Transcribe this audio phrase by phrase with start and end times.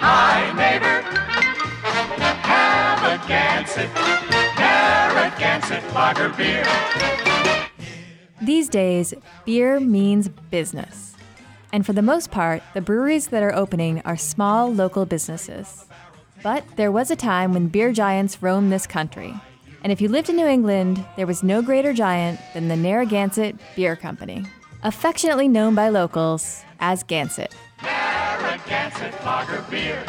[0.00, 0.96] Hi, neighbor.
[5.96, 6.64] Lager beer.
[8.42, 9.14] These days,
[9.46, 11.14] beer means business.
[11.72, 15.86] And for the most part, the breweries that are opening are small local businesses.
[16.42, 19.34] But there was a time when beer giants roamed this country.
[19.82, 23.56] And if you lived in New England, there was no greater giant than the Narragansett
[23.74, 24.44] Beer Company,
[24.82, 27.52] affectionately known by locals as Gansett.
[28.68, 30.04] Narragansett Lager beer.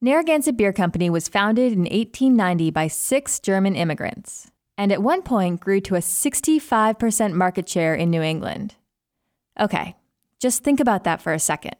[0.00, 5.60] Narragansett Beer Company was founded in 1890 by six German immigrants, and at one point
[5.60, 8.74] grew to a 65% market share in New England.
[9.58, 9.94] Okay,
[10.40, 11.76] just think about that for a second.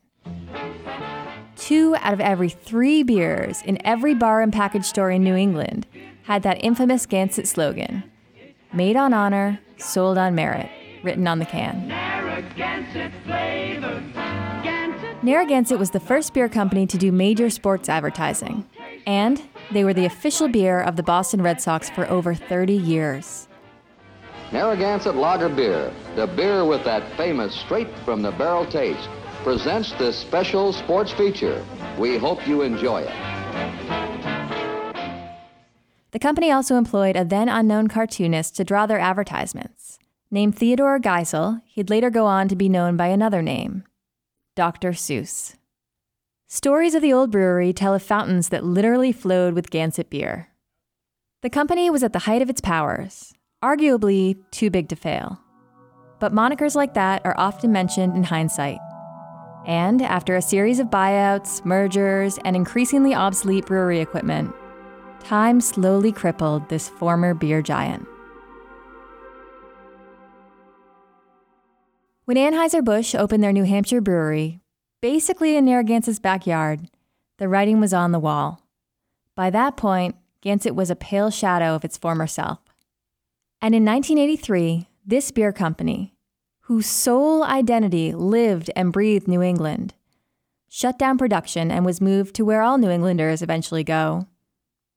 [1.56, 5.86] Two out of every three beers in every bar and package store in New England
[6.22, 8.04] had that infamous Gansett slogan
[8.72, 10.68] Made on honor, sold on merit,
[11.04, 11.86] written on the can.
[11.86, 13.12] Narragansett.
[15.24, 18.68] Narragansett was the first beer company to do major sports advertising,
[19.06, 19.40] and
[19.72, 23.48] they were the official beer of the Boston Red Sox for over 30 years.
[24.52, 29.08] Narragansett Lager Beer, the beer with that famous straight from the barrel taste,
[29.42, 31.64] presents this special sports feature.
[31.98, 33.14] We hope you enjoy it.
[36.10, 39.98] The company also employed a then unknown cartoonist to draw their advertisements.
[40.30, 43.84] Named Theodore Geisel, he'd later go on to be known by another name
[44.56, 44.92] Dr.
[44.92, 45.56] Seuss.
[46.46, 50.48] Stories of the old brewery tell of fountains that literally flowed with Gansett beer.
[51.42, 55.40] The company was at the height of its powers, arguably too big to fail.
[56.20, 58.78] But monikers like that are often mentioned in hindsight.
[59.66, 64.54] And after a series of buyouts, mergers, and increasingly obsolete brewery equipment,
[65.18, 68.06] time slowly crippled this former beer giant.
[72.26, 74.60] When Anheuser-Busch opened their New Hampshire brewery,
[75.02, 76.88] basically in Narragansett's backyard,
[77.36, 78.62] the writing was on the wall.
[79.34, 82.60] By that point, Gansett was a pale shadow of its former self.
[83.60, 86.14] And in 1983, this beer company,
[86.60, 89.92] whose sole identity lived and breathed New England,
[90.70, 94.26] shut down production and was moved to where all New Englanders eventually go.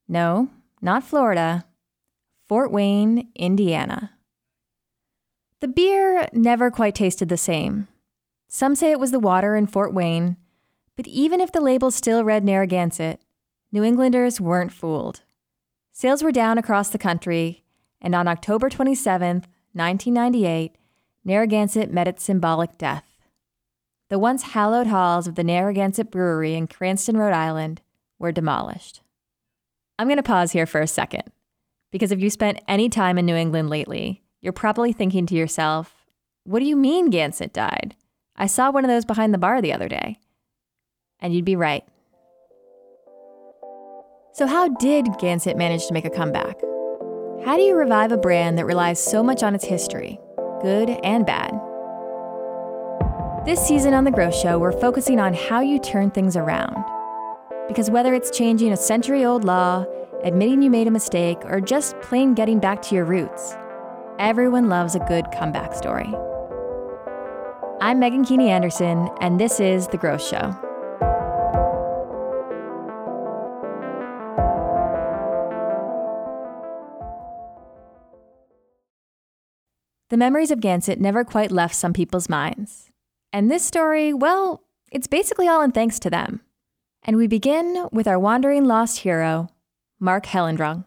[0.08, 0.48] No,
[0.80, 1.66] not Florida,
[2.48, 4.12] Fort Wayne, Indiana.
[5.60, 7.88] The beer never quite tasted the same.
[8.46, 10.36] Some say it was the water in Fort Wayne,
[10.96, 13.20] but even if the label still read Narragansett,
[13.72, 15.22] New Englanders weren't fooled.
[15.92, 17.64] Sales were down across the country,
[18.00, 20.76] and on October 27, 1998,
[21.24, 23.04] Narragansett met its symbolic death.
[24.10, 27.82] The once hallowed halls of the Narragansett Brewery in Cranston, Rhode Island,
[28.18, 29.02] were demolished.
[29.98, 31.24] I'm going to pause here for a second,
[31.90, 36.06] because if you spent any time in New England lately, you're probably thinking to yourself,
[36.44, 37.94] what do you mean Gansett died?
[38.34, 40.16] I saw one of those behind the bar the other day.
[41.20, 41.84] And you'd be right.
[44.32, 46.58] So, how did Gansett manage to make a comeback?
[47.44, 50.18] How do you revive a brand that relies so much on its history,
[50.62, 51.52] good and bad?
[53.44, 56.82] This season on The Growth Show, we're focusing on how you turn things around.
[57.68, 59.84] Because whether it's changing a century old law,
[60.24, 63.54] admitting you made a mistake, or just plain getting back to your roots,
[64.18, 66.12] everyone loves a good comeback story.
[67.80, 70.56] I'm Meghan Keaney Anderson, and this is The Growth Show.
[80.10, 82.90] The memories of Gansett never quite left some people's minds.
[83.32, 86.40] And this story, well, it's basically all in thanks to them.
[87.04, 89.48] And we begin with our wandering lost hero,
[90.00, 90.86] Mark Hellendrung.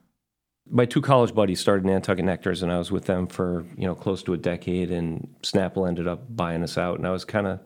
[0.72, 3.94] My two college buddies started Nantucket Nectars, and I was with them for you know
[3.94, 4.90] close to a decade.
[4.90, 7.60] And Snapple ended up buying us out, and I was kind of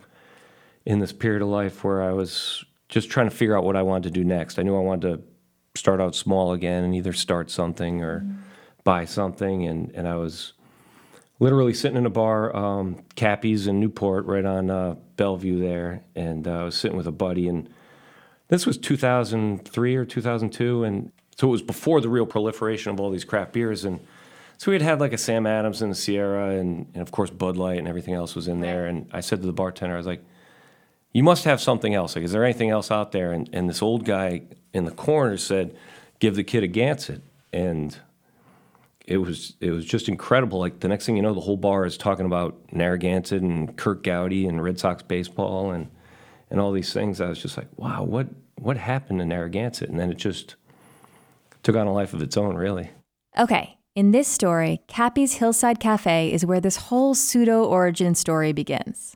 [0.86, 3.84] in this period of life where I was just trying to figure out what I
[3.84, 4.60] wanted to do next.
[4.60, 5.24] I knew I wanted to
[5.80, 8.26] start out small again and either start something or
[8.84, 10.54] buy something, and and I was
[11.40, 16.48] literally sitting in a bar, um, Cappy's in Newport, right on uh, Bellevue there, and
[16.48, 17.70] uh, I was sitting with a buddy, and
[18.48, 23.12] this was 2003 or 2002, and so it was before the real proliferation of all
[23.12, 24.00] these craft beers, and
[24.58, 27.30] so we had had like a Sam Adams and a Sierra, and, and of course
[27.30, 29.98] Bud Light and everything else was in there, and I said to the bartender, I
[29.98, 30.24] was like,
[31.12, 32.16] "You must have something else.
[32.16, 34.44] Like, is there anything else out there?" And and this old guy
[34.74, 35.76] in the corner said,
[36.20, 37.22] "Give the kid a Gansett,"
[37.52, 37.98] and
[39.08, 40.60] it was it was just incredible.
[40.60, 44.04] Like the next thing you know, the whole bar is talking about Narragansett and Curt
[44.04, 45.90] Gowdy and Red Sox baseball and
[46.50, 47.22] and all these things.
[47.22, 49.90] I was just like, wow, what what happened to Narragansett?
[49.90, 50.56] And then it just
[51.66, 52.92] took on a life of its own, really.
[53.38, 59.16] Okay, In this story, Cappy's Hillside Cafe is where this whole pseudo origin story begins.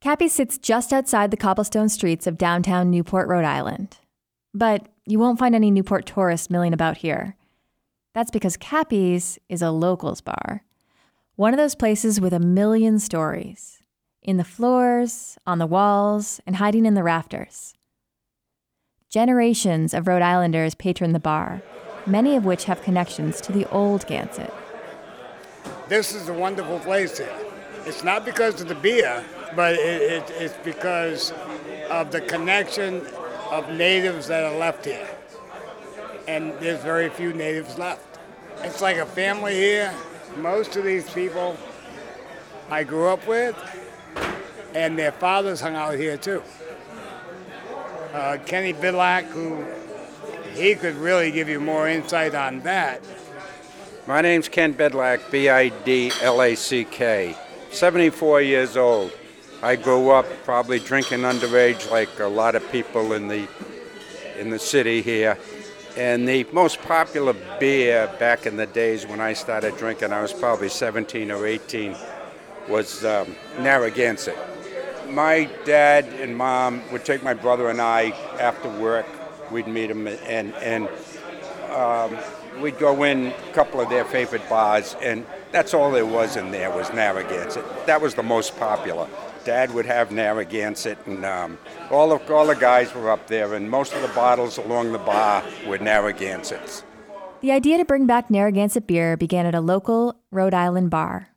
[0.00, 3.98] Cappy sits just outside the cobblestone streets of downtown Newport, Rhode Island.
[4.52, 7.36] But you won't find any Newport tourists milling about here.
[8.14, 10.64] That's because Cappy's is a locals bar.
[11.36, 13.80] One of those places with a million stories
[14.22, 17.74] in the floors, on the walls, and hiding in the rafters.
[19.14, 21.62] Generations of Rhode Islanders patron the bar,
[22.04, 24.52] many of which have connections to the old Gansett.
[25.88, 27.32] This is a wonderful place here.
[27.86, 29.24] It's not because of the beer,
[29.54, 31.32] but it, it, it's because
[31.92, 33.06] of the connection
[33.52, 35.06] of natives that are left here.
[36.26, 38.18] And there's very few natives left.
[38.62, 39.94] It's like a family here.
[40.38, 41.56] Most of these people
[42.68, 43.54] I grew up with,
[44.74, 46.42] and their fathers hung out here too.
[48.14, 49.64] Uh, Kenny Bidlack, who
[50.54, 53.02] he could really give you more insight on that.
[54.06, 57.34] My name's Ken Bidlack, B I D L A C K.
[57.72, 59.10] 74 years old.
[59.64, 63.48] I grew up probably drinking underage like a lot of people in the
[64.38, 65.36] in the city here.
[65.96, 70.32] And the most popular beer back in the days when I started drinking, I was
[70.32, 71.96] probably 17 or 18,
[72.68, 74.38] was um, Narragansett.
[75.14, 79.06] My dad and mom would take my brother and I after work.
[79.50, 80.88] We'd meet them and and
[81.70, 82.16] um,
[82.60, 86.50] we'd go in a couple of their favorite bars, and that's all there was in
[86.50, 87.64] there was Narragansett.
[87.86, 89.08] That was the most popular.
[89.44, 91.58] Dad would have Narragansett, and um,
[91.90, 94.98] all the all the guys were up there, and most of the bottles along the
[94.98, 96.84] bar were Narragansetts.
[97.40, 101.28] The idea to bring back Narragansett beer began at a local Rhode Island bar,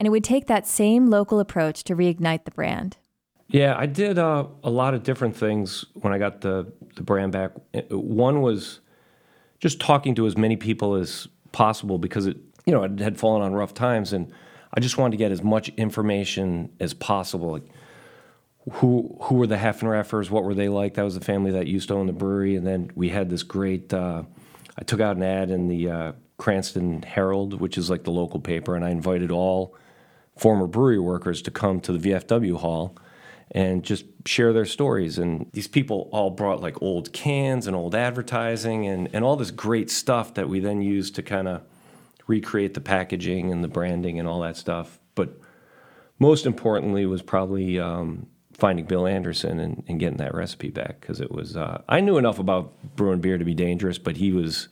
[0.00, 2.96] and it would take that same local approach to reignite the brand.
[3.52, 7.32] Yeah, I did uh, a lot of different things when I got the, the brand
[7.32, 7.52] back.
[7.90, 8.80] One was
[9.60, 13.42] just talking to as many people as possible because it, you know, it had fallen
[13.42, 14.32] on rough times, and
[14.72, 17.52] I just wanted to get as much information as possible.
[17.52, 17.64] Like
[18.70, 20.30] who who were the Haffenreffers?
[20.30, 20.94] What were they like?
[20.94, 23.42] That was the family that used to own the brewery, and then we had this
[23.42, 23.92] great.
[23.92, 24.22] Uh,
[24.78, 28.40] I took out an ad in the uh, Cranston Herald, which is like the local
[28.40, 29.76] paper, and I invited all
[30.38, 32.96] former brewery workers to come to the VFW hall
[33.52, 35.18] and just share their stories.
[35.18, 39.50] And these people all brought like old cans and old advertising and, and all this
[39.50, 41.62] great stuff that we then used to kind of
[42.26, 44.98] recreate the packaging and the branding and all that stuff.
[45.14, 45.38] But
[46.18, 51.20] most importantly was probably um, finding Bill Anderson and, and, getting that recipe back because
[51.20, 54.68] it was uh, I knew enough about brewing beer to be dangerous, but he was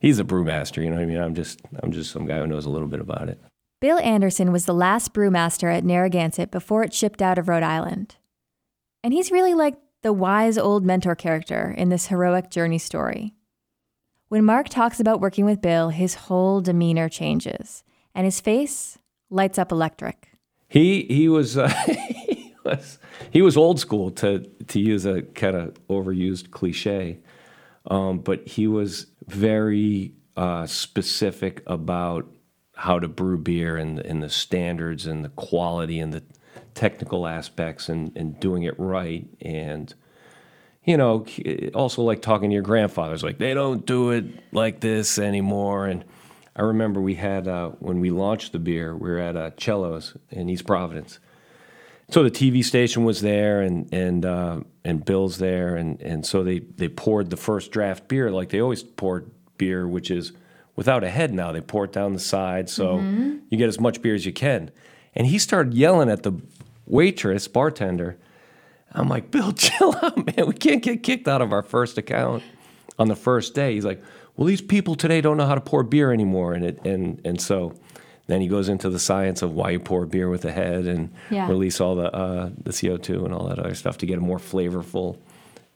[0.00, 0.82] he's a brewmaster.
[0.82, 1.18] You know what I mean?
[1.18, 3.40] I'm just I'm just some guy who knows a little bit about it.
[3.80, 8.16] Bill Anderson was the last brewmaster at Narragansett before it shipped out of Rhode Island.
[9.08, 13.32] And he's really like the wise old mentor character in this heroic journey story.
[14.28, 17.84] When Mark talks about working with Bill, his whole demeanor changes,
[18.14, 18.98] and his face
[19.30, 20.28] lights up electric.
[20.68, 22.98] He he was uh, he was
[23.30, 27.20] he was old school to to use a kind of overused cliche,
[27.86, 32.30] um, but he was very uh, specific about
[32.74, 36.22] how to brew beer and and the standards and the quality and the
[36.78, 39.26] technical aspects and, and doing it right.
[39.40, 39.92] And
[40.84, 41.26] you know
[41.74, 45.86] also like talking to your grandfathers like they don't do it like this anymore.
[45.86, 46.04] And
[46.56, 50.16] i remember we had uh, when we launched the beer we were at uh, cellos
[50.30, 51.18] in east providence.
[52.10, 55.74] So the tv station was there and and uh, and bill's there.
[55.76, 59.86] And and so they they poured the first draft beer like they always poured beer
[59.86, 60.32] which is
[60.76, 61.50] without a head now.
[61.50, 63.38] They pour it down the side so mm-hmm.
[63.50, 64.70] you get as much beer as you can.
[65.14, 66.40] And he started yelling at the
[66.88, 68.18] waitress, bartender.
[68.92, 70.46] I'm like, Bill, chill out, man.
[70.46, 72.42] We can't get kicked out of our first account
[72.98, 73.74] on the first day.
[73.74, 74.02] He's like,
[74.36, 77.40] well, these people today don't know how to pour beer anymore, and it and and
[77.40, 77.74] so
[78.28, 81.12] then he goes into the science of why you pour beer with the head and
[81.30, 81.48] yeah.
[81.48, 84.38] release all the uh, the CO2 and all that other stuff to get a more
[84.38, 85.18] flavorful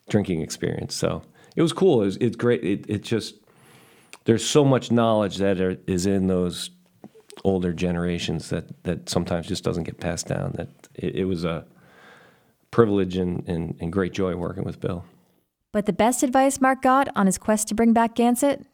[0.09, 0.95] drinking experience.
[0.95, 1.23] So
[1.57, 2.03] it was cool.
[2.03, 2.63] It was, it's great.
[2.63, 3.35] It, it just
[4.25, 6.71] there's so much knowledge that are, is in those
[7.45, 10.53] older generations that that sometimes just doesn't get passed down.
[10.57, 11.65] That it, it was a
[12.71, 15.05] privilege and, and, and great joy working with Bill.
[15.73, 18.65] But the best advice Mark got on his quest to bring back Gansett?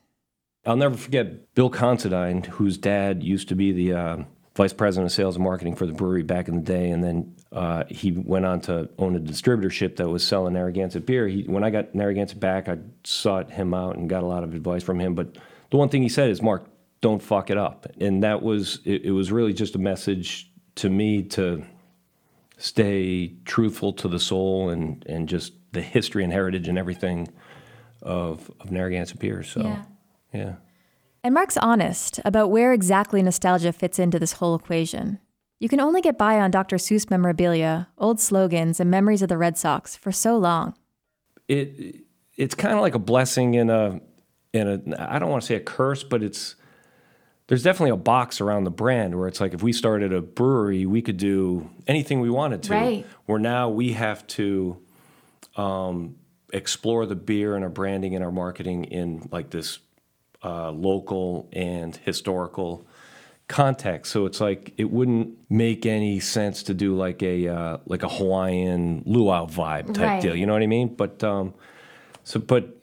[0.67, 4.17] I'll never forget Bill Considine, whose dad used to be the uh,
[4.57, 7.35] vice president of sales and marketing for the brewery back in the day, and then
[7.53, 11.29] uh, he went on to own a distributorship that was selling Narragansett beer.
[11.29, 14.55] He, when I got Narragansett back, I sought him out and got a lot of
[14.55, 15.15] advice from him.
[15.15, 15.39] But
[15.71, 16.67] the one thing he said is, Mark,
[17.01, 17.87] don't fuck it up.
[18.01, 21.65] And that was, it, it was really just a message to me to
[22.57, 27.29] stay truthful to the soul and, and just the history and heritage and everything
[28.03, 29.43] of, of Narragansett beer.
[29.43, 29.83] So, yeah.
[30.33, 30.55] yeah.
[31.23, 35.19] And Mark's honest about where exactly nostalgia fits into this whole equation.
[35.61, 36.77] You can only get by on Dr.
[36.77, 40.75] Seuss memorabilia, old slogans, and memories of the Red Sox for so long.
[41.49, 42.05] It
[42.37, 44.01] it's kind of like a blessing in a
[44.53, 46.55] in a I don't want to say a curse, but it's
[47.49, 50.87] there's definitely a box around the brand where it's like if we started a brewery,
[50.87, 52.75] we could do anything we wanted to.
[52.75, 53.07] Right.
[53.27, 54.79] Where now we have to
[55.57, 56.17] um,
[56.53, 59.79] explore the beer and our branding and our marketing in like this
[60.45, 62.87] uh, local and historical
[63.49, 64.13] context.
[64.13, 68.09] So it's like it wouldn't make any sense to do like a uh, like a
[68.09, 70.21] Hawaiian luau vibe type Right.
[70.23, 70.37] deal.
[70.37, 70.95] You know what I mean?
[70.95, 71.55] But um,
[72.25, 72.78] so but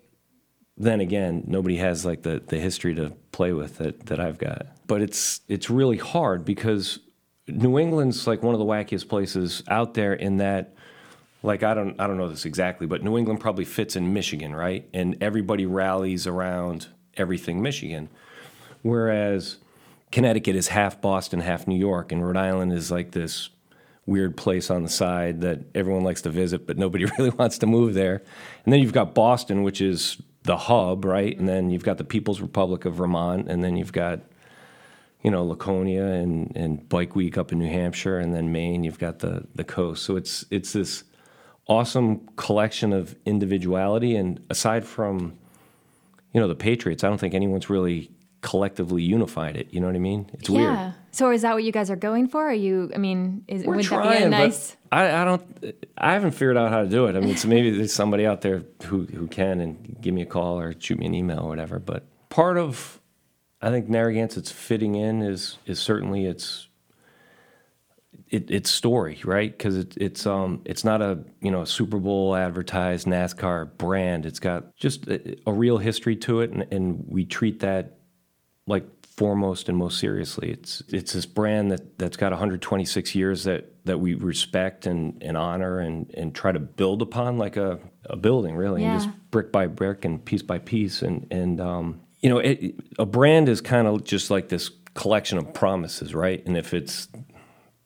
[0.78, 4.68] then again, nobody has like the, the history to play with that, that I've got.
[4.88, 7.00] But it's it's really hard because
[7.48, 10.74] New England's like one of the wackiest places out there in that
[11.44, 14.54] like I don't I don't know this exactly, but New England probably fits in Michigan,
[14.56, 14.88] right?
[14.94, 18.10] And everybody rallies around everything Michigan.
[18.82, 19.58] Whereas
[20.12, 23.50] Connecticut is half Boston, half New York, and Rhode Island is like this
[24.06, 27.66] weird place on the side that everyone likes to visit, but nobody really wants to
[27.66, 28.22] move there.
[28.64, 31.38] And then you've got Boston, which is the hub, right?
[31.38, 34.22] And then you've got the People's Republic of Vermont, and then you've got,
[35.24, 39.00] you know, Laconia and, and Bike Week up in New Hampshire, and then Maine, you've
[39.00, 40.04] got the, the coast.
[40.04, 41.04] So it's it's this
[41.68, 44.16] awesome collection of individuality.
[44.16, 45.38] And aside from,
[46.32, 48.12] you know, the Patriots, I don't think anyone's really
[48.42, 49.74] collectively unified it.
[49.74, 50.30] You know what I mean?
[50.34, 50.94] It's weird.
[51.16, 52.50] So is that what you guys are going for?
[52.50, 52.92] Are you?
[52.94, 54.76] I mean, is, We're would trying, that be a nice?
[54.92, 55.74] I, I don't.
[55.98, 57.16] I haven't figured out how to do it.
[57.16, 60.26] I mean, so maybe there's somebody out there who who can and give me a
[60.26, 61.80] call or shoot me an email or whatever.
[61.80, 63.00] But part of,
[63.62, 66.68] I think Narragansett's fitting in is is certainly its
[68.28, 69.58] it, its story, right?
[69.58, 74.26] Because it, it's um it's not a you know a Super Bowl advertised NASCAR brand.
[74.26, 78.00] It's got just a, a real history to it, and, and we treat that
[78.68, 80.52] like foremost and most seriously.
[80.52, 85.38] It's it's this brand that that's got 126 years that that we respect and, and
[85.38, 89.52] honor and, and try to build upon like a, a building really, and just brick
[89.52, 91.02] by brick and piece by piece.
[91.02, 95.38] And and um, you know, it, a brand is kind of just like this collection
[95.38, 96.46] of promises, right?
[96.46, 97.08] And if it's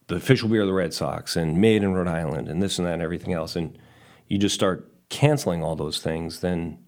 [0.08, 2.88] the official beer of the Red Sox and made in Rhode Island and this and
[2.88, 3.78] that and everything else, and
[4.28, 6.80] you just start canceling all those things, then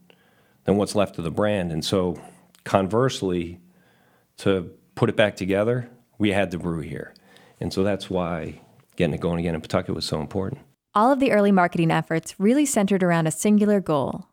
[0.63, 1.71] then what's left of the brand?
[1.71, 2.19] And so
[2.63, 3.60] conversely,
[4.41, 7.13] to put it back together, we had to brew here.
[7.60, 8.62] And so that's why
[8.95, 10.62] getting it going again in Pawtucket was so important.
[10.93, 14.27] All of the early marketing efforts really centered around a singular goal,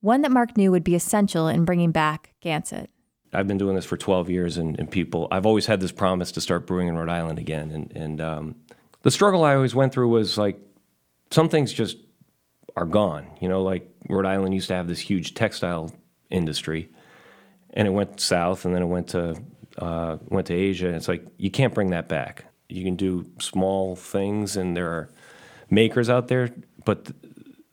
[0.00, 2.88] one that Mark knew would be essential in bringing back Gansett.
[3.32, 6.32] I've been doing this for 12 years, and, and people, I've always had this promise
[6.32, 7.70] to start brewing in Rhode Island again.
[7.70, 8.54] And, and um,
[9.02, 10.58] the struggle I always went through was like,
[11.30, 11.98] some things just
[12.76, 13.26] are gone.
[13.40, 15.92] You know, like Rhode Island used to have this huge textile
[16.30, 16.90] industry,
[17.74, 19.40] and it went south, and then it went to
[19.78, 20.86] uh, went to Asia.
[20.86, 22.46] And it's like you can't bring that back.
[22.68, 25.10] You can do small things, and there are
[25.70, 26.50] makers out there,
[26.84, 27.16] but th-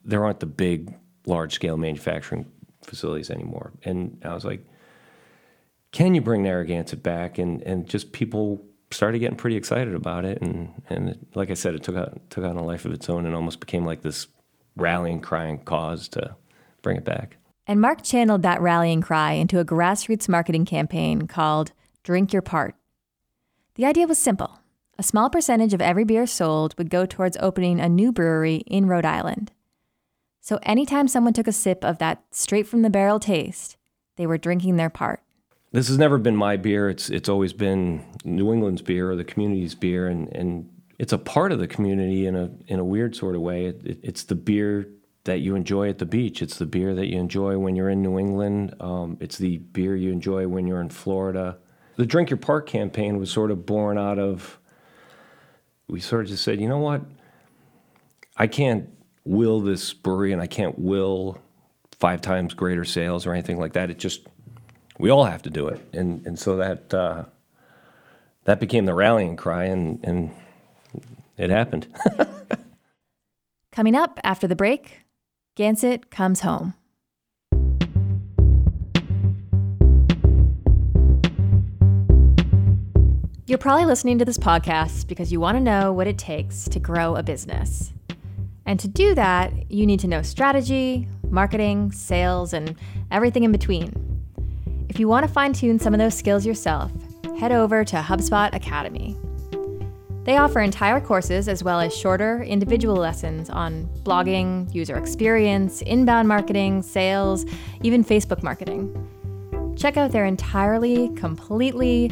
[0.04, 0.94] there aren't the big,
[1.26, 2.46] large scale manufacturing
[2.84, 3.72] facilities anymore.
[3.84, 4.66] And I was like,
[5.92, 7.38] can you bring Narragansett back?
[7.38, 10.42] And and just people started getting pretty excited about it.
[10.42, 13.10] And and it, like I said, it took on took on a life of its
[13.10, 14.28] own and almost became like this
[14.76, 16.36] rallying crying cause to
[16.82, 17.38] bring it back.
[17.68, 21.72] And Mark channeled that rallying cry into a grassroots marketing campaign called
[22.04, 22.76] Drink Your Part.
[23.76, 24.60] The idea was simple
[24.98, 28.88] a small percentage of every beer sold would go towards opening a new brewery in
[28.88, 29.52] Rhode Island.
[30.40, 33.78] So anytime someone took a sip of that straight from the barrel taste,
[34.16, 35.22] they were drinking their part.
[35.72, 36.88] This has never been my beer.
[36.88, 41.18] It's it's always been New England's beer or the community's beer, and, and it's a
[41.18, 43.66] part of the community in a in a weird sort of way.
[43.66, 44.88] It, it, it's the beer
[45.26, 46.42] that you enjoy at the beach.
[46.42, 48.76] It's the beer that you enjoy when you're in New England.
[48.80, 51.58] Um, it's the beer you enjoy when you're in Florida.
[51.98, 54.60] The Drink Your Part campaign was sort of born out of.
[55.88, 57.02] We sort of just said, you know what?
[58.38, 58.90] I can't
[59.24, 61.42] will this brewery, and I can't will
[62.00, 63.90] five times greater sales or anything like that.
[63.90, 64.28] It just
[65.00, 67.26] we all have to do it, and and so that uh,
[68.44, 70.32] that became the rallying cry, and and
[71.38, 71.88] it happened.
[73.72, 75.05] Coming up after the break,
[75.56, 76.74] Gansett comes home.
[83.48, 86.80] You're probably listening to this podcast because you want to know what it takes to
[86.80, 87.94] grow a business.
[88.66, 92.76] And to do that, you need to know strategy, marketing, sales, and
[93.10, 93.94] everything in between.
[94.90, 96.92] If you want to fine tune some of those skills yourself,
[97.40, 99.16] head over to HubSpot Academy.
[100.26, 106.28] They offer entire courses as well as shorter individual lessons on blogging, user experience, inbound
[106.28, 107.46] marketing, sales,
[107.84, 108.92] even Facebook marketing.
[109.78, 112.12] Check out their entirely, completely,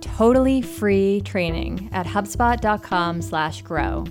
[0.00, 4.04] totally free training at hubspot.com/grow.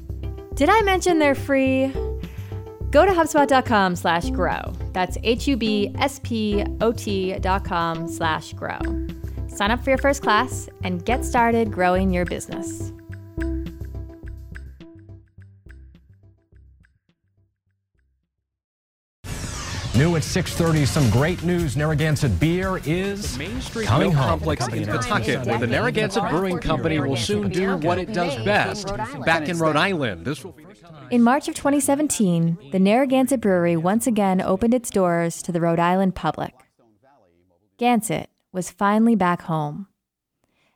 [0.55, 1.91] Did I mention they're free?
[2.91, 4.61] Go to HubSpot.com slash grow.
[4.91, 5.79] That's H-U-B-S-P-O-T
[7.39, 8.77] dot com slash grow.
[9.47, 12.93] Sign up for your first class and get started growing your business.
[19.95, 21.77] New at 6:30, some great news.
[21.77, 24.27] Narragansett Beer is Main Street coming home.
[24.27, 28.91] Complex in Pawtucket, where the Narragansett Brewing Company will soon do what it does best.
[29.23, 30.65] Back in Rhode Island, this will be.
[31.11, 35.79] In March of 2017, the Narragansett Brewery once again opened its doors to the Rhode
[35.79, 36.55] Island public.
[37.77, 39.85] Gansett was finally back home.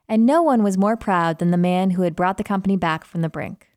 [0.08, 3.04] And no one was more proud than the man who had brought the company back
[3.04, 3.68] from the brink.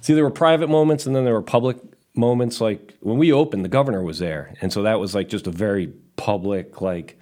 [0.00, 1.76] See, there were private moments and then there were public
[2.18, 2.60] moments.
[2.60, 5.50] Like when we opened, the governor was there, and so that was like just a
[5.50, 7.18] very public, like,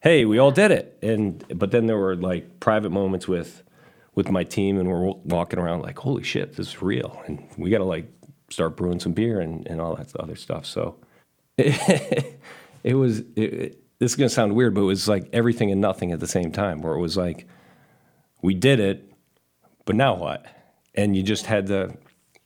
[0.00, 3.62] "Hey, we all did it." And but then there were like private moments with
[4.14, 7.70] with my team, and we're walking around like, "Holy shit, this is real!" And we
[7.70, 8.08] got to like
[8.50, 10.66] start brewing some beer and, and all that other stuff.
[10.66, 10.96] So
[11.58, 13.20] it, was.
[13.20, 16.20] It, it- this is gonna sound weird, but it was like everything and nothing at
[16.20, 16.82] the same time.
[16.82, 17.46] Where it was like,
[18.42, 19.10] we did it,
[19.86, 20.44] but now what?
[20.94, 21.96] And you just had to.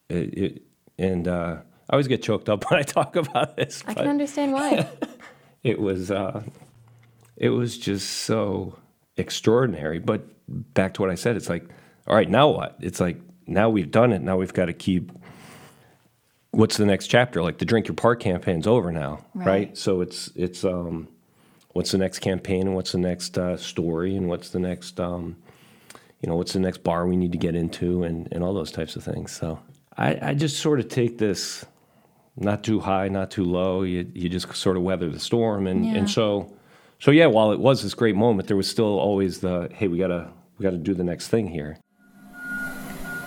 [0.09, 0.63] It, it,
[0.97, 1.57] and uh,
[1.91, 3.83] I always get choked up when I talk about this.
[3.87, 4.89] I can understand why.
[5.65, 6.43] it was uh,
[7.37, 8.79] it was just so
[9.17, 9.99] extraordinary.
[9.99, 11.69] But back to what I said, it's like,
[12.07, 12.77] all right, now what?
[12.81, 14.23] It's like now we've done it.
[14.23, 15.11] Now we've got to keep.
[16.53, 17.43] What's the next chapter?
[17.43, 19.47] Like the Drink Your Part campaign's over now, right?
[19.47, 19.79] Right.
[19.79, 21.09] So it's it's um,
[21.73, 25.37] what's the next campaign and what's the next uh, story and what's the next um,
[26.21, 28.71] you know, what's the next bar we need to get into and, and all those
[28.71, 29.33] types of things.
[29.33, 29.59] So
[29.97, 31.65] I, I just sort of take this
[32.37, 33.83] not too high, not too low.
[33.83, 35.67] You, you just sort of weather the storm.
[35.67, 35.97] And, Yeah.
[35.97, 36.53] and so,
[36.99, 39.99] so yeah, while it was this great moment, there was still always the, hey, we
[39.99, 41.79] gotta, we gotta do the next thing here.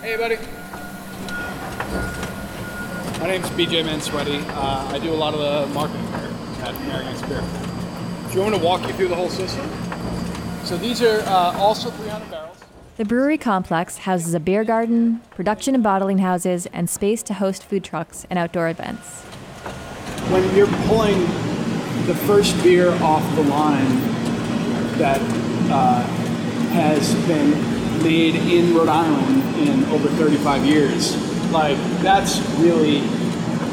[0.00, 0.36] Hey, buddy.
[3.20, 4.44] My name's BJ Manswetti.
[4.50, 6.30] Uh, I do a lot of the marketing here
[6.62, 7.40] at Narragansett Beer.
[8.28, 9.66] Do you want me to walk you through the whole system?
[10.64, 12.43] So these are uh, also 300 barrels.
[12.96, 17.64] The brewery complex houses a beer garden, production and bottling houses, and space to host
[17.64, 19.22] food trucks and outdoor events.
[20.30, 21.18] When you're pulling
[22.06, 23.98] the first beer off the line
[24.98, 25.20] that
[25.72, 26.02] uh,
[26.74, 27.50] has been
[28.04, 31.16] made in Rhode Island in over 35 years,
[31.50, 32.98] like that's really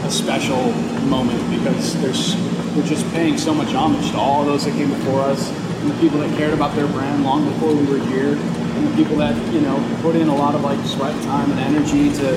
[0.03, 0.71] a special
[1.05, 2.35] moment because there's
[2.75, 5.99] we're just paying so much homage to all those that came before us and the
[5.99, 8.35] people that cared about their brand long before we were here
[8.81, 11.59] and the people that you know put in a lot of like sweat time and
[11.59, 12.35] energy to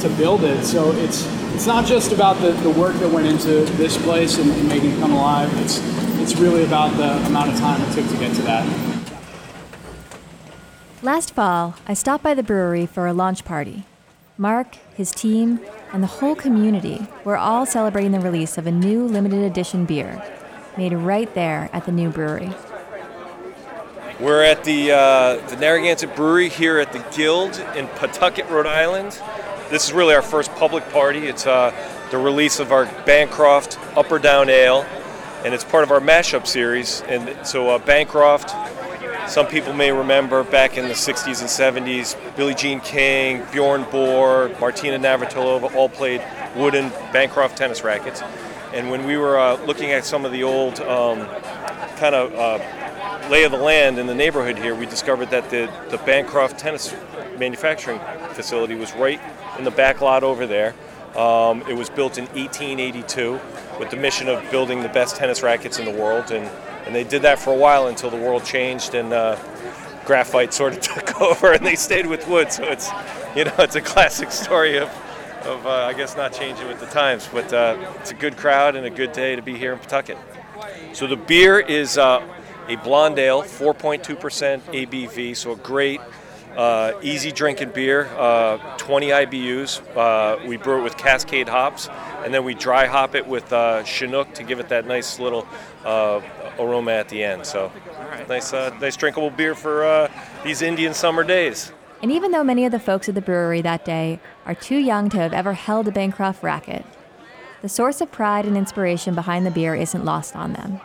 [0.00, 3.64] to build it so it's it's not just about the, the work that went into
[3.76, 5.80] this place and, and making it come alive it's
[6.20, 8.96] it's really about the amount of time it took to get to that
[11.02, 13.84] Last fall, I stopped by the brewery for a launch party.
[14.38, 15.60] Mark, his team,
[15.92, 20.20] and the whole community were all celebrating the release of a new limited edition beer
[20.76, 22.50] made right there at the new brewery.
[24.18, 29.20] We're at the uh, the Narragansett Brewery here at the Guild in Pawtucket, Rhode Island.
[29.68, 31.26] This is really our first public party.
[31.26, 31.70] It's uh,
[32.10, 34.86] the release of our Bancroft Up or Down Ale,
[35.44, 37.02] and it's part of our mashup series.
[37.02, 38.48] And so uh, Bancroft,
[39.28, 44.58] some people may remember back in the 60s and 70s, Billie Jean King, Bjorn Borg,
[44.58, 46.22] Martina Navratilova all played
[46.56, 48.22] wooden Bancroft tennis rackets.
[48.72, 51.26] And when we were uh, looking at some of the old um,
[51.96, 52.85] kind of uh,
[53.30, 56.94] lay of the land in the neighborhood here, we discovered that the, the Bancroft tennis
[57.38, 57.98] manufacturing
[58.30, 59.20] facility was right
[59.58, 60.74] in the back lot over there.
[61.16, 63.40] Um, it was built in 1882
[63.78, 66.46] with the mission of building the best tennis rackets in the world, and,
[66.86, 69.36] and they did that for a while until the world changed and uh,
[70.04, 72.52] graphite sort of took over, and they stayed with wood.
[72.52, 72.90] So it's,
[73.34, 74.88] you know, it's a classic story of,
[75.44, 78.76] of uh, I guess not changing with the times, but uh, it's a good crowd
[78.76, 80.18] and a good day to be here in Pawtucket.
[80.92, 82.22] So the beer is uh,
[82.68, 86.00] a blonde ale, 4.2% ABV, so a great,
[86.56, 88.06] uh, easy drinking beer.
[88.16, 89.82] Uh, 20 IBUs.
[89.96, 91.88] Uh, we brew it with Cascade hops,
[92.24, 95.46] and then we dry hop it with uh, Chinook to give it that nice little
[95.84, 96.20] uh,
[96.58, 97.44] aroma at the end.
[97.44, 97.70] So
[98.28, 100.10] nice, uh, nice drinkable beer for uh,
[100.44, 101.72] these Indian summer days.
[102.02, 105.08] And even though many of the folks at the brewery that day are too young
[105.10, 106.84] to have ever held a Bancroft racket,
[107.62, 110.80] the source of pride and inspiration behind the beer isn't lost on them.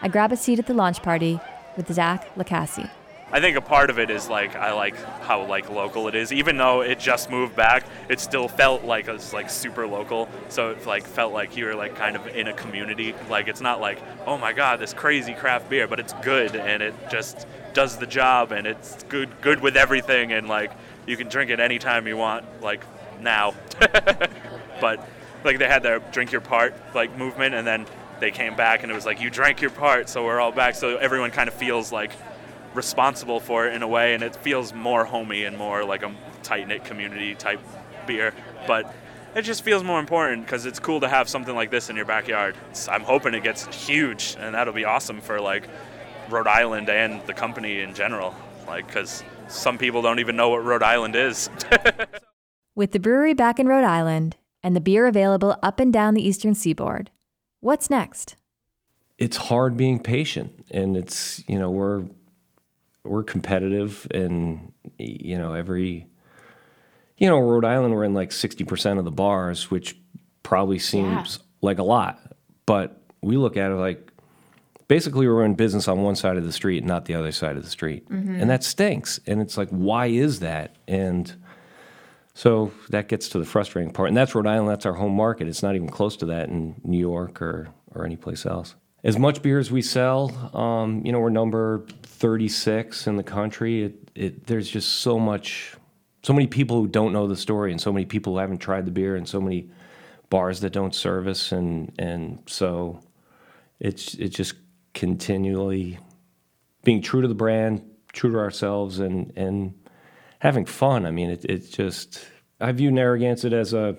[0.00, 1.40] I grab a seat at the launch party
[1.76, 2.88] with Zach Lacassie.
[3.30, 6.32] I think a part of it is like I like how like local it is.
[6.32, 10.28] Even though it just moved back, it still felt like it's like super local.
[10.48, 13.14] So it like felt like you were like kind of in a community.
[13.28, 16.82] Like it's not like oh my god this crazy craft beer, but it's good and
[16.82, 20.72] it just does the job and it's good good with everything and like
[21.06, 22.82] you can drink it anytime you want like
[23.20, 23.52] now.
[24.80, 25.06] but
[25.44, 27.84] like they had their drink your part like movement and then
[28.20, 30.74] they came back and it was like you drank your part so we're all back
[30.74, 32.12] so everyone kind of feels like
[32.74, 36.14] responsible for it in a way, and it feels more homey and more like a
[36.42, 37.60] tight knit community type
[38.06, 38.32] beer.
[38.66, 38.94] But
[39.34, 42.04] it just feels more important because it's cool to have something like this in your
[42.04, 42.56] backyard.
[42.70, 45.68] It's, I'm hoping it gets huge, and that'll be awesome for like
[46.28, 48.34] Rhode Island and the company in general.
[48.66, 51.48] Like, because some people don't even know what Rhode Island is.
[52.74, 56.26] With the brewery back in Rhode Island and the beer available up and down the
[56.26, 57.10] eastern seaboard,
[57.60, 58.36] what's next?
[59.18, 62.04] It's hard being patient, and it's you know we're
[63.04, 66.06] we're competitive and you know every
[67.16, 69.96] you know Rhode Island we're in like 60% of the bars which
[70.42, 71.44] probably seems yeah.
[71.62, 72.20] like a lot
[72.66, 74.12] but we look at it like
[74.86, 77.56] basically we're in business on one side of the street and not the other side
[77.56, 78.34] of the street mm-hmm.
[78.34, 81.34] and that stinks and it's like why is that and
[82.38, 84.06] so that gets to the frustrating part.
[84.06, 84.70] And that's Rhode Island.
[84.70, 85.48] That's our home market.
[85.48, 88.76] It's not even close to that in New York or or any place else.
[89.02, 93.82] As much beer as we sell, um, you know, we're number 36 in the country.
[93.82, 95.74] It, it, there's just so much,
[96.22, 98.86] so many people who don't know the story, and so many people who haven't tried
[98.86, 99.68] the beer, and so many
[100.30, 103.00] bars that don't service, and and so
[103.80, 104.54] it's it's just
[104.94, 105.98] continually
[106.84, 109.74] being true to the brand, true to ourselves, and and
[110.38, 111.06] having fun.
[111.06, 112.26] I mean, it, it's just
[112.60, 113.96] I view Narragansett as a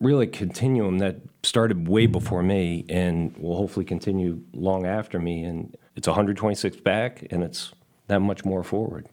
[0.00, 5.44] really continuum that started way before me and will hopefully continue long after me.
[5.44, 7.72] And it's 126 back and it's
[8.08, 9.08] that much more forward.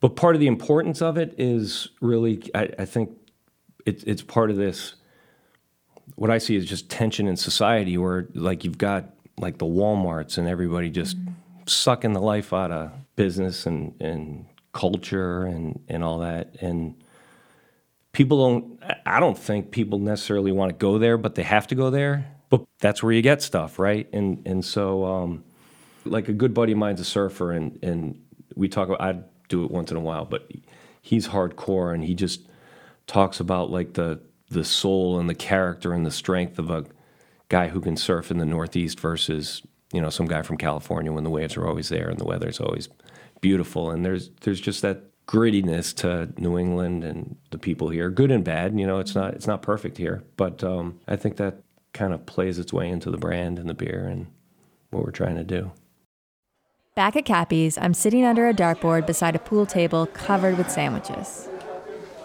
[0.00, 3.10] But part of the importance of it is really, I, I think
[3.86, 4.94] it's, it's part of this.
[6.16, 10.38] What I see is just tension in society where, like, you've got like the Walmarts
[10.38, 11.32] and everybody just mm-hmm.
[11.66, 16.56] sucking the life out of business and, and culture and, and all that.
[16.60, 16.94] And
[18.12, 21.74] people don't i don't think people necessarily want to go there but they have to
[21.74, 25.44] go there but that's where you get stuff right and and so um,
[26.04, 28.20] like a good buddy of mine's a surfer and and
[28.54, 30.50] we talk about i do it once in a while but
[31.00, 32.42] he's hardcore and he just
[33.06, 36.84] talks about like the the soul and the character and the strength of a
[37.48, 41.24] guy who can surf in the northeast versus you know some guy from california when
[41.24, 42.88] the waves are always there and the weather's always
[43.42, 48.30] beautiful and there's there's just that grittiness to New England and the people here, good
[48.30, 48.78] and bad.
[48.78, 52.24] You know, it's not it's not perfect here, but um, I think that kind of
[52.24, 54.26] plays its way into the brand and the beer and
[54.90, 55.72] what we're trying to do.
[56.94, 61.48] Back at Cappy's, I'm sitting under a dartboard beside a pool table covered with sandwiches.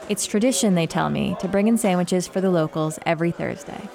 [0.09, 3.89] It's tradition, they tell me, to bring in sandwiches for the locals every Thursday.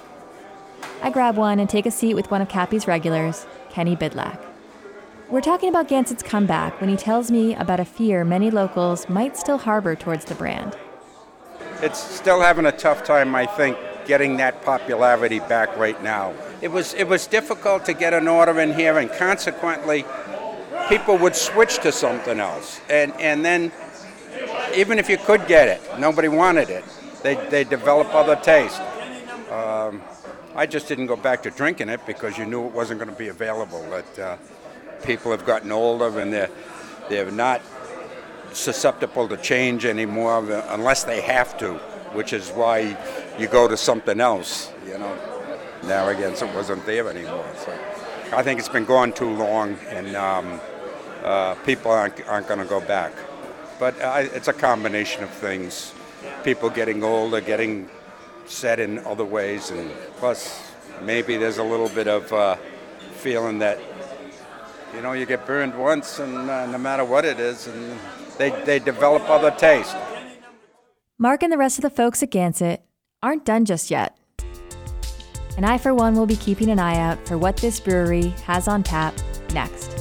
[1.02, 4.38] I grab one and take a seat with one of Cappy's regulars, Kenny Bidlack.
[5.33, 9.35] We're talking about Gansett's comeback when he tells me about a fear many locals might
[9.35, 10.77] still harbor towards the brand.
[11.81, 16.35] It's still having a tough time, I think, getting that popularity back right now.
[16.61, 20.05] It was it was difficult to get an order in here, and consequently,
[20.90, 23.73] people would switch to something else, and and then
[24.77, 26.85] even if you could get it, nobody wanted it.
[27.23, 28.79] They they develop other tastes.
[29.51, 30.03] Um,
[30.55, 33.18] I just didn't go back to drinking it because you knew it wasn't going to
[33.18, 33.83] be available.
[33.88, 34.37] But uh,
[35.03, 36.51] people have gotten older and they're
[37.09, 37.61] they're not
[38.53, 40.38] susceptible to change anymore
[40.71, 41.75] unless they have to,
[42.15, 42.97] which is why
[43.38, 44.73] you go to something else.
[44.87, 45.17] You know,
[45.85, 47.45] Now again, it wasn't there anymore.
[47.65, 47.79] So
[48.33, 50.61] I think it's been gone too long, and um,
[51.23, 53.12] uh, people aren't, aren't going to go back.
[53.79, 55.93] But uh, it's a combination of things.
[56.45, 57.91] People getting older, getting
[58.47, 62.57] set in other ways, and plus maybe there's a little bit of uh,
[63.12, 63.79] feeling that
[64.94, 67.98] you know, you get burned once, and uh, no matter what it is, and
[68.38, 69.94] they, they develop other tastes.
[71.18, 72.81] Mark and the rest of the folks at Gansett
[73.22, 74.16] aren't done just yet.
[75.57, 78.68] And I, for one, will be keeping an eye out for what this brewery has
[78.68, 79.14] on tap
[79.52, 79.91] next.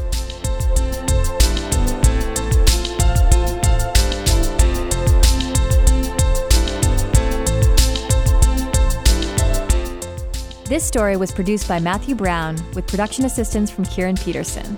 [10.71, 14.77] This story was produced by Matthew Brown with production assistance from Kieran Peterson.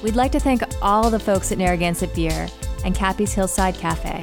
[0.00, 2.46] We'd like to thank all the folks at Narragansett Beer
[2.84, 4.22] and Cappy's Hillside Cafe.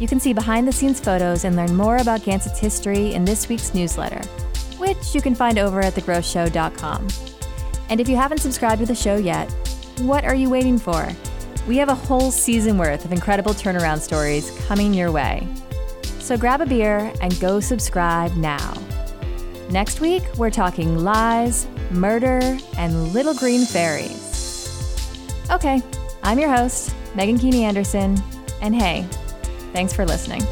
[0.00, 3.50] You can see behind the scenes photos and learn more about Gansett's history in this
[3.50, 4.26] week's newsletter,
[4.78, 7.08] which you can find over at thegrowthshow.com.
[7.90, 9.52] And if you haven't subscribed to the show yet,
[9.98, 11.06] what are you waiting for?
[11.68, 15.46] We have a whole season worth of incredible turnaround stories coming your way.
[16.18, 18.72] So grab a beer and go subscribe now.
[19.70, 22.40] Next week, we're talking lies, murder,
[22.76, 24.18] and little green fairies.
[25.48, 25.80] Okay,
[26.24, 28.20] I'm your host, Meghan Keaney Anderson,
[28.60, 29.06] and hey,
[29.72, 30.42] thanks for listening.